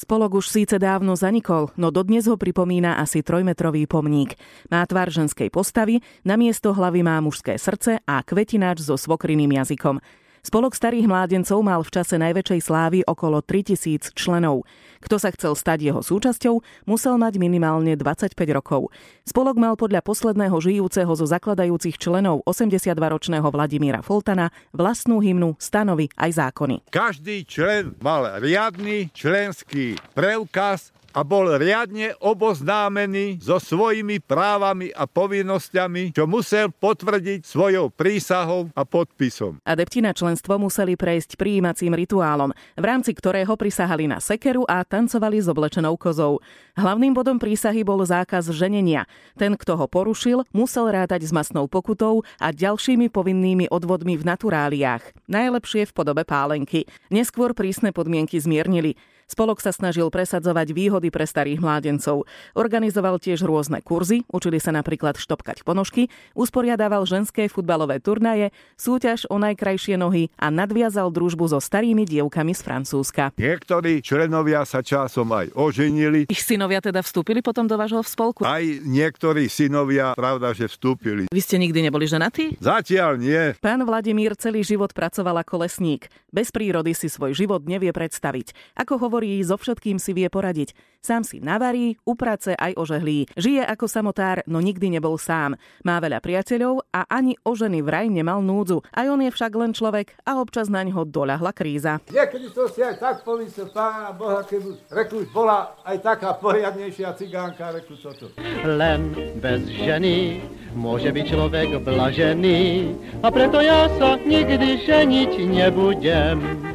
[0.00, 4.32] Spolok už síce dávno zanikol, no dodnes ho pripomína asi trojmetrový pomník.
[4.72, 10.00] Má tvar ženskej postavy, na miesto hlavy má mužské srdce a kvetináč so svokriným jazykom.
[10.40, 14.64] Spolok starých mládencov mal v čase najväčšej slávy okolo 3000 členov.
[15.04, 18.88] Kto sa chcel stať jeho súčasťou, musel mať minimálne 25 rokov.
[19.28, 26.40] Spolok mal podľa posledného žijúceho zo zakladajúcich členov 82-ročného Vladimíra Foltana vlastnú hymnu, stanovy aj
[26.40, 26.88] zákony.
[26.88, 36.14] Každý člen mal riadny členský preukaz a bol riadne oboznámený so svojimi právami a povinnosťami,
[36.14, 39.58] čo musel potvrdiť svojou prísahou a podpisom.
[39.66, 45.42] Adepti na členstvo museli prejsť prijímacím rituálom, v rámci ktorého prisahali na sekeru a tancovali
[45.42, 46.38] s oblečenou kozou.
[46.78, 49.04] Hlavným bodom prísahy bol zákaz ženenia.
[49.34, 55.02] Ten, kto ho porušil, musel rátať s masnou pokutou a ďalšími povinnými odvodmi v naturáliách.
[55.26, 56.86] Najlepšie v podobe pálenky.
[57.10, 58.94] Neskôr prísne podmienky zmiernili.
[59.30, 62.26] Spolok sa snažil presadzovať výhody pre starých mládencov.
[62.58, 69.38] Organizoval tiež rôzne kurzy, učili sa napríklad štopkať ponožky, usporiadával ženské futbalové turnaje, súťaž o
[69.38, 73.30] najkrajšie nohy a nadviazal družbu so starými dievkami z Francúzska.
[73.38, 76.26] Niektorí členovia sa časom aj oženili.
[76.26, 78.42] Ich synovia teda vstúpili potom do vášho spolku?
[78.42, 81.30] Aj niektorí synovia, pravda, že vstúpili.
[81.30, 82.58] Vy ste nikdy neboli ženatí?
[82.58, 83.54] Zatiaľ nie.
[83.62, 86.10] Pán Vladimír celý život pracoval ako lesník.
[86.34, 88.74] Bez prírody si svoj život nevie predstaviť.
[88.74, 90.72] Ako hovorí hovorí, so všetkým si vie poradiť.
[91.04, 93.28] Sám si navarí, uprace aj ožehlí.
[93.36, 95.60] Žije ako samotár, no nikdy nebol sám.
[95.84, 98.80] Má veľa priateľov a ani o ženy vraj nemal núdzu.
[98.92, 102.00] Aj on je však len človek a občas na ňo doľahla kríza.
[102.08, 107.76] Niekedy to si aj tak pomyslel, pána Boha, keby rekli, bola aj taká poriadnejšia cigánka,
[107.76, 108.32] reku toto.
[108.64, 110.44] Len bez ženy
[110.76, 112.92] môže byť človek blažený
[113.24, 116.69] a preto ja sa nikdy ženiť nebudem.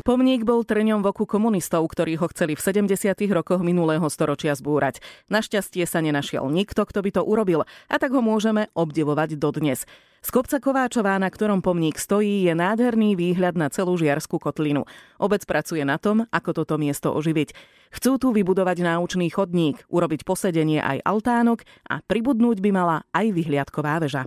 [0.00, 3.12] Pomník bol trňom v oku komunistov, ktorí ho chceli v 70.
[3.36, 5.04] rokoch minulého storočia zbúrať.
[5.28, 9.84] Našťastie sa nenašiel nikto, kto by to urobil a tak ho môžeme obdivovať dodnes.
[10.20, 14.88] Z kopca Kováčová, na ktorom pomník stojí, je nádherný výhľad na celú Žiarskú kotlinu.
[15.20, 17.52] Obec pracuje na tom, ako toto miesto oživiť.
[17.92, 24.00] Chcú tu vybudovať náučný chodník, urobiť posedenie aj altánok a pribudnúť by mala aj vyhliadková
[24.00, 24.24] väža.